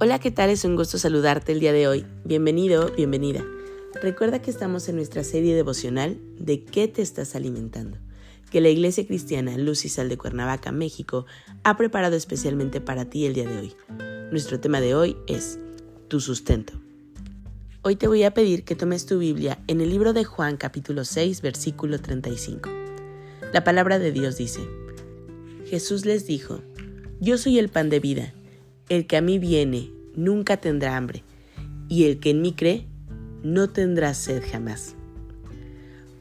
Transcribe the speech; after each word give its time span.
Hola, 0.00 0.18
¿qué 0.18 0.32
tal? 0.32 0.50
Es 0.50 0.64
un 0.64 0.74
gusto 0.74 0.98
saludarte 0.98 1.52
el 1.52 1.60
día 1.60 1.72
de 1.72 1.86
hoy. 1.86 2.04
Bienvenido, 2.24 2.90
bienvenida. 2.96 3.44
Recuerda 4.02 4.42
que 4.42 4.50
estamos 4.50 4.88
en 4.88 4.96
nuestra 4.96 5.22
serie 5.22 5.54
devocional 5.54 6.18
de 6.36 6.64
qué 6.64 6.88
te 6.88 7.00
estás 7.00 7.36
alimentando, 7.36 7.96
que 8.50 8.60
la 8.60 8.70
Iglesia 8.70 9.06
Cristiana 9.06 9.56
Luz 9.56 9.84
y 9.84 9.88
Sal 9.88 10.08
de 10.08 10.18
Cuernavaca, 10.18 10.72
México, 10.72 11.26
ha 11.62 11.76
preparado 11.76 12.16
especialmente 12.16 12.80
para 12.80 13.04
ti 13.04 13.24
el 13.24 13.34
día 13.34 13.48
de 13.48 13.56
hoy. 13.56 13.76
Nuestro 14.32 14.58
tema 14.58 14.80
de 14.80 14.96
hoy 14.96 15.16
es 15.28 15.60
tu 16.08 16.18
sustento. 16.18 16.72
Hoy 17.82 17.94
te 17.94 18.08
voy 18.08 18.24
a 18.24 18.34
pedir 18.34 18.64
que 18.64 18.74
tomes 18.74 19.06
tu 19.06 19.20
Biblia 19.20 19.62
en 19.68 19.80
el 19.80 19.90
libro 19.90 20.12
de 20.12 20.24
Juan 20.24 20.56
capítulo 20.56 21.04
6 21.04 21.40
versículo 21.40 22.00
35. 22.00 22.68
La 23.52 23.62
palabra 23.62 24.00
de 24.00 24.10
Dios 24.10 24.36
dice, 24.38 24.60
Jesús 25.66 26.04
les 26.04 26.26
dijo, 26.26 26.62
Yo 27.20 27.38
soy 27.38 27.60
el 27.60 27.68
pan 27.68 27.90
de 27.90 28.00
vida, 28.00 28.34
el 28.88 29.06
que 29.06 29.16
a 29.16 29.20
mí 29.20 29.38
viene 29.38 29.90
nunca 30.14 30.56
tendrá 30.56 30.96
hambre, 30.96 31.22
y 31.88 32.04
el 32.04 32.18
que 32.18 32.30
en 32.30 32.42
mí 32.42 32.52
cree 32.52 32.86
no 33.42 33.68
tendrá 33.68 34.14
sed 34.14 34.42
jamás. 34.50 34.96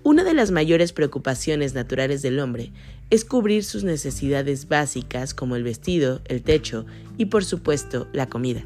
Una 0.03 0.25
de 0.25 0.33
las 0.33 0.51
mayores 0.51 0.91
preocupaciones 0.91 1.73
naturales 1.73 2.21
del 2.21 2.39
hombre 2.39 2.73
es 3.09 3.23
cubrir 3.23 3.63
sus 3.63 3.83
necesidades 3.83 4.67
básicas 4.67 5.33
como 5.33 5.55
el 5.55 5.63
vestido, 5.63 6.21
el 6.25 6.41
techo 6.41 6.85
y 7.17 7.25
por 7.25 7.45
supuesto 7.45 8.07
la 8.11 8.27
comida. 8.27 8.66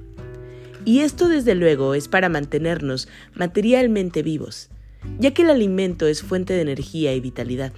Y 0.85 1.01
esto 1.01 1.27
desde 1.27 1.53
luego 1.53 1.93
es 1.93 2.07
para 2.07 2.29
mantenernos 2.29 3.07
materialmente 3.35 4.23
vivos, 4.23 4.69
ya 5.19 5.31
que 5.33 5.43
el 5.43 5.49
alimento 5.49 6.07
es 6.07 6.23
fuente 6.23 6.53
de 6.53 6.61
energía 6.61 7.13
y 7.13 7.19
vitalidad, 7.19 7.73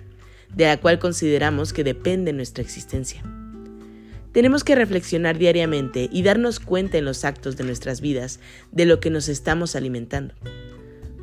de 0.56 0.66
la 0.66 0.78
cual 0.78 1.00
consideramos 1.00 1.74
que 1.74 1.84
depende 1.84 2.32
nuestra 2.34 2.64
existencia. 2.64 3.24
Tenemos 4.32 4.64
que 4.64 4.76
reflexionar 4.76 5.40
diariamente 5.40 6.08
y 6.12 6.22
darnos 6.22 6.60
cuenta 6.60 6.98
en 7.00 7.06
los 7.06 7.26
actos 7.26 7.58
de 7.58 7.64
nuestras 7.64 8.00
vidas 8.00 8.40
de 8.72 8.86
lo 8.86 9.00
que 9.00 9.10
nos 9.10 9.28
estamos 9.28 9.76
alimentando. 9.76 10.36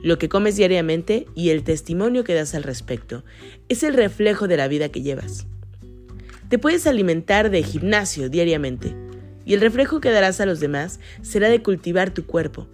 Lo 0.03 0.19
que 0.19 0.29
comes 0.29 0.57
diariamente 0.57 1.27
y 1.35 1.51
el 1.51 1.63
testimonio 1.63 2.25
que 2.25 2.35
das 2.35 2.55
al 2.55 2.65
respecto 2.65 3.25
es 3.69 3.85
el 3.85 3.95
reflejo 3.95 4.49
de 4.49 4.57
la 4.57 4.67
vida 4.67 4.89
que 4.89 5.03
llevas. 5.03 5.47
Te 6.49 6.59
puedes 6.59 6.87
alimentar 6.87 7.51
de 7.51 7.63
gimnasio 7.63 8.29
diariamente 8.29 8.95
y 9.45 9.55
el 9.55 9.61
reflejo 9.61 10.01
que 10.01 10.11
darás 10.11 10.41
a 10.41 10.47
los 10.47 10.59
demás 10.59 10.99
será 11.23 11.49
de 11.49 11.63
cultivar 11.63 12.13
tu 12.13 12.27
cuerpo, 12.27 12.67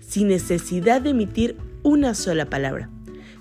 sin 0.00 0.28
necesidad 0.28 1.02
de 1.02 1.10
emitir 1.10 1.56
una 1.82 2.14
sola 2.14 2.46
palabra. 2.46 2.88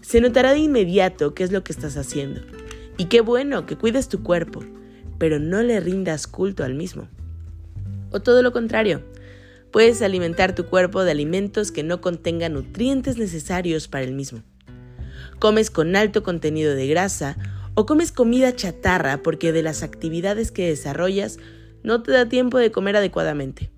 Se 0.02 0.20
notará 0.20 0.52
de 0.52 0.60
inmediato 0.60 1.34
qué 1.34 1.46
es 1.46 1.54
lo 1.54 1.64
que 1.64 1.72
estás 1.72 1.96
haciendo. 1.96 2.42
Y 2.98 3.06
qué 3.06 3.22
bueno 3.22 3.66
que 3.66 3.78
cuides 3.78 4.10
tu 4.10 4.22
cuerpo 4.22 4.64
pero 5.18 5.40
no 5.40 5.62
le 5.62 5.80
rindas 5.80 6.28
culto 6.28 6.64
al 6.64 6.74
mismo. 6.74 7.08
O 8.12 8.22
todo 8.22 8.42
lo 8.42 8.52
contrario, 8.52 9.02
puedes 9.72 10.02
alimentar 10.02 10.54
tu 10.54 10.66
cuerpo 10.66 11.04
de 11.04 11.12
alimentos 11.12 11.72
que 11.72 11.84
no 11.84 12.00
contengan 12.00 12.54
nutrientes 12.54 13.18
necesarios 13.18 13.88
para 13.88 14.04
el 14.04 14.14
mismo. 14.14 14.44
Comes 15.40 15.72
con 15.72 15.96
alto 15.96 16.24
contenido 16.24 16.76
de 16.76 16.88
grasa 16.88 17.38
o 17.74 17.86
comes 17.86 18.12
comida 18.12 18.56
chatarra 18.56 19.24
porque 19.24 19.52
de 19.52 19.64
las 19.64 19.82
actividades 19.82 20.52
que 20.52 20.68
desarrollas 20.68 21.40
no 21.82 22.04
te 22.04 22.12
da 22.12 22.30
tiempo 22.30 22.60
de 22.60 22.72
comer 22.72 22.96
adecuadamente. 22.96 23.72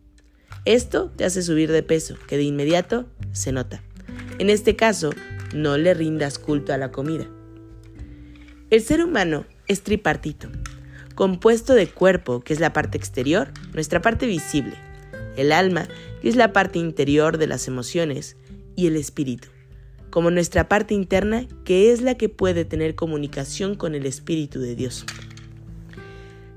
Esto 0.66 1.12
te 1.16 1.26
hace 1.26 1.42
subir 1.42 1.72
de 1.72 1.84
peso, 1.84 2.18
que 2.28 2.38
de 2.38 2.44
inmediato 2.44 3.06
se 3.32 3.52
nota. 3.52 3.82
En 4.38 4.50
este 4.50 4.76
caso, 4.76 5.12
no 5.54 5.78
le 5.78 5.94
rindas 5.94 6.40
culto 6.40 6.74
a 6.74 6.78
la 6.78 6.92
comida. 6.92 7.26
El 8.70 8.82
ser 8.82 9.04
humano 9.04 9.46
es 9.68 9.84
tripartito 9.84 10.50
compuesto 11.16 11.74
de 11.74 11.88
cuerpo, 11.88 12.42
que 12.42 12.54
es 12.54 12.60
la 12.60 12.74
parte 12.74 12.98
exterior, 12.98 13.52
nuestra 13.74 14.02
parte 14.02 14.28
visible, 14.28 14.76
el 15.38 15.52
alma, 15.52 15.88
que 16.22 16.30
es 16.30 16.36
la 16.36 16.54
parte 16.54 16.80
interior 16.80 17.38
de 17.38 17.48
las 17.48 17.68
emociones, 17.68 18.38
y 18.76 18.88
el 18.88 18.98
espíritu, 18.98 19.48
como 20.10 20.32
nuestra 20.32 20.68
parte 20.68 20.94
interna, 20.94 21.48
que 21.64 21.92
es 21.92 22.02
la 22.02 22.16
que 22.16 22.30
puede 22.30 22.66
tener 22.66 22.96
comunicación 22.96 23.76
con 23.76 23.96
el 23.96 24.06
Espíritu 24.06 24.60
de 24.60 24.76
Dios. 24.76 25.06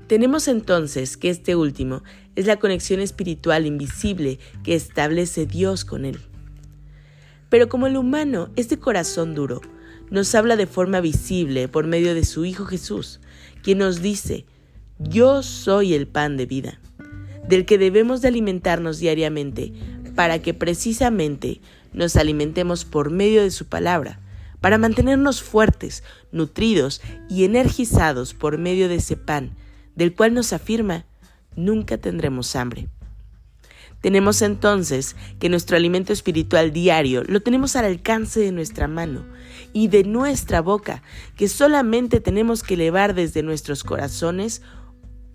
Tenemos 0.07 0.47
entonces 0.47 1.17
que 1.17 1.29
este 1.29 1.55
último 1.55 2.03
es 2.35 2.45
la 2.45 2.57
conexión 2.57 2.99
espiritual 2.99 3.65
invisible 3.65 4.39
que 4.63 4.75
establece 4.75 5.45
Dios 5.45 5.85
con 5.85 6.03
él. 6.03 6.19
Pero 7.49 7.69
como 7.69 7.87
el 7.87 7.95
humano 7.95 8.49
es 8.55 8.69
de 8.69 8.79
corazón 8.79 9.35
duro, 9.35 9.61
nos 10.09 10.33
habla 10.35 10.55
de 10.55 10.67
forma 10.67 11.01
visible 11.01 11.67
por 11.67 11.87
medio 11.87 12.13
de 12.13 12.25
su 12.25 12.45
Hijo 12.45 12.65
Jesús, 12.65 13.19
quien 13.63 13.79
nos 13.79 14.01
dice, 14.01 14.45
yo 14.97 15.43
soy 15.43 15.93
el 15.93 16.07
pan 16.07 16.37
de 16.37 16.45
vida, 16.45 16.79
del 17.47 17.65
que 17.65 17.77
debemos 17.77 18.21
de 18.21 18.27
alimentarnos 18.27 18.99
diariamente, 18.99 19.73
para 20.15 20.39
que 20.39 20.53
precisamente 20.53 21.61
nos 21.93 22.15
alimentemos 22.15 22.85
por 22.85 23.09
medio 23.09 23.41
de 23.41 23.51
su 23.51 23.65
palabra, 23.65 24.19
para 24.61 24.77
mantenernos 24.77 25.41
fuertes, 25.41 26.03
nutridos 26.31 27.01
y 27.29 27.45
energizados 27.45 28.33
por 28.33 28.57
medio 28.57 28.89
de 28.89 28.95
ese 28.95 29.15
pan, 29.15 29.55
del 29.95 30.13
cual 30.13 30.33
nos 30.33 30.53
afirma, 30.53 31.05
nunca 31.55 31.97
tendremos 31.97 32.55
hambre. 32.55 32.89
Tenemos 34.01 34.41
entonces 34.41 35.15
que 35.39 35.49
nuestro 35.49 35.75
alimento 35.75 36.13
espiritual 36.13 36.71
diario 36.71 37.23
lo 37.23 37.41
tenemos 37.41 37.75
al 37.75 37.85
alcance 37.85 38.39
de 38.39 38.51
nuestra 38.51 38.87
mano 38.87 39.25
y 39.73 39.89
de 39.89 40.03
nuestra 40.03 40.61
boca, 40.61 41.03
que 41.35 41.49
solamente 41.49 42.19
tenemos 42.19 42.63
que 42.63 42.75
elevar 42.75 43.13
desde 43.13 43.43
nuestros 43.43 43.83
corazones 43.83 44.61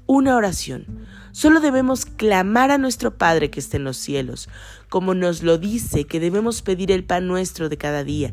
una 0.07 0.37
oración. 0.37 1.07
Solo 1.33 1.61
debemos 1.61 2.07
clamar 2.07 2.71
a 2.71 2.79
nuestro 2.79 3.17
Padre 3.17 3.51
que 3.51 3.61
está 3.61 3.77
en 3.77 3.85
los 3.85 3.97
cielos, 3.97 4.49
como 4.89 5.15
nos 5.15 5.43
lo 5.43 5.59
dice 5.59 6.05
que 6.05 6.21
debemos 6.21 6.63
pedir 6.63 6.91
el 6.91 7.05
pan 7.05 7.27
nuestro 7.27 7.69
de 7.69 7.77
cada 7.77 8.05
día, 8.05 8.33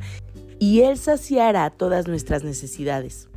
y 0.59 0.81
Él 0.81 0.97
saciará 0.97 1.69
todas 1.71 2.07
nuestras 2.07 2.43
necesidades. 2.43 3.27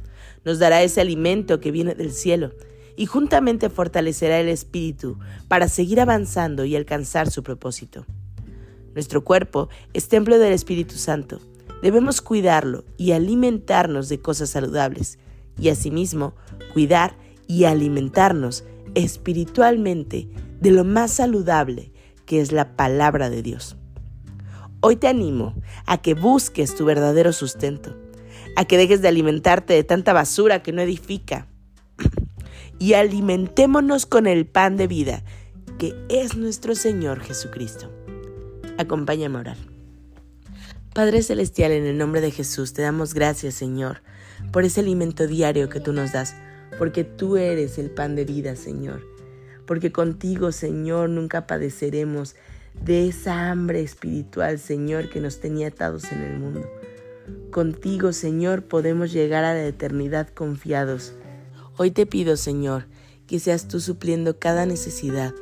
Nos 0.44 0.58
dará 0.58 0.82
ese 0.82 1.00
alimento 1.00 1.58
que 1.58 1.70
viene 1.70 1.94
del 1.94 2.12
cielo, 2.12 2.52
y 2.96 3.06
juntamente 3.06 3.70
fortalecerá 3.70 4.40
el 4.40 4.48
espíritu 4.48 5.18
para 5.48 5.68
seguir 5.68 6.00
avanzando 6.00 6.64
y 6.64 6.76
alcanzar 6.76 7.30
su 7.30 7.42
propósito. 7.42 8.06
Nuestro 8.94 9.24
cuerpo 9.24 9.68
es 9.92 10.08
templo 10.08 10.38
del 10.38 10.52
Espíritu 10.52 10.94
Santo. 10.94 11.40
Debemos 11.82 12.20
cuidarlo 12.20 12.84
y 12.96 13.12
alimentarnos 13.12 14.08
de 14.08 14.20
cosas 14.20 14.50
saludables, 14.50 15.18
y 15.58 15.68
asimismo 15.68 16.34
cuidar 16.72 17.16
y 17.46 17.64
alimentarnos 17.64 18.64
espiritualmente 18.94 20.28
de 20.60 20.70
lo 20.70 20.84
más 20.84 21.12
saludable 21.12 21.92
que 22.26 22.40
es 22.40 22.52
la 22.52 22.76
palabra 22.76 23.30
de 23.30 23.42
Dios. 23.42 23.76
Hoy 24.80 24.96
te 24.96 25.08
animo 25.08 25.54
a 25.86 25.98
que 25.98 26.14
busques 26.14 26.74
tu 26.74 26.84
verdadero 26.84 27.32
sustento, 27.32 27.96
a 28.56 28.64
que 28.64 28.76
dejes 28.76 29.02
de 29.02 29.08
alimentarte 29.08 29.74
de 29.74 29.84
tanta 29.84 30.12
basura 30.12 30.62
que 30.62 30.72
no 30.72 30.82
edifica 30.82 31.48
y 32.78 32.94
alimentémonos 32.94 34.06
con 34.06 34.26
el 34.26 34.46
pan 34.46 34.76
de 34.76 34.86
vida 34.86 35.22
que 35.78 35.94
es 36.08 36.36
nuestro 36.36 36.74
Señor 36.74 37.20
Jesucristo. 37.20 37.90
Acompáñame 38.78 39.38
a 39.38 39.40
orar. 39.40 39.56
Padre 40.94 41.22
Celestial, 41.22 41.72
en 41.72 41.86
el 41.86 41.98
nombre 41.98 42.20
de 42.20 42.30
Jesús, 42.30 42.72
te 42.72 42.82
damos 42.82 43.14
gracias, 43.14 43.54
Señor, 43.54 44.02
por 44.52 44.64
ese 44.64 44.80
alimento 44.80 45.26
diario 45.26 45.68
que 45.68 45.80
tú 45.80 45.92
nos 45.92 46.12
das, 46.12 46.36
porque 46.78 47.02
tú 47.02 47.36
eres 47.36 47.78
el 47.78 47.90
pan 47.90 48.14
de 48.14 48.24
vida, 48.24 48.54
Señor. 48.54 49.02
Porque 49.66 49.90
contigo, 49.90 50.52
Señor, 50.52 51.10
nunca 51.10 51.46
padeceremos 51.46 52.36
de 52.80 53.08
esa 53.08 53.50
hambre 53.50 53.80
espiritual, 53.80 54.58
Señor, 54.58 55.10
que 55.10 55.20
nos 55.20 55.40
tenía 55.40 55.68
atados 55.68 56.12
en 56.12 56.22
el 56.22 56.38
mundo. 56.38 56.68
Contigo, 57.50 58.12
Señor, 58.12 58.64
podemos 58.64 59.12
llegar 59.12 59.44
a 59.44 59.54
la 59.54 59.66
eternidad 59.66 60.28
confiados 60.28 61.14
Hoy 61.76 61.90
te 61.90 62.06
pido, 62.06 62.36
Señor, 62.36 62.86
que 63.26 63.40
seas 63.40 63.66
tú 63.66 63.80
supliendo 63.80 64.38
cada 64.38 64.64
necesidad. 64.64 65.34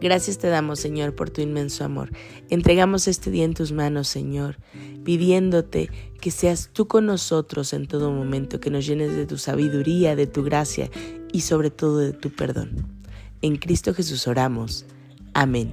Gracias 0.00 0.38
te 0.38 0.48
damos, 0.48 0.78
Señor, 0.78 1.14
por 1.14 1.30
tu 1.30 1.40
inmenso 1.40 1.84
amor. 1.84 2.10
Entregamos 2.50 3.08
este 3.08 3.30
día 3.30 3.44
en 3.44 3.54
tus 3.54 3.72
manos, 3.72 4.08
Señor, 4.08 4.58
pidiéndote 5.04 5.90
que 6.20 6.30
seas 6.30 6.70
tú 6.72 6.86
con 6.86 7.06
nosotros 7.06 7.72
en 7.72 7.86
todo 7.86 8.12
momento, 8.12 8.60
que 8.60 8.70
nos 8.70 8.86
llenes 8.86 9.16
de 9.16 9.26
tu 9.26 9.38
sabiduría, 9.38 10.14
de 10.14 10.26
tu 10.26 10.42
gracia 10.42 10.90
y 11.32 11.40
sobre 11.40 11.70
todo 11.70 11.98
de 11.98 12.12
tu 12.12 12.30
perdón. 12.30 12.86
En 13.42 13.56
Cristo 13.56 13.94
Jesús 13.94 14.26
oramos. 14.28 14.84
Amén. 15.34 15.72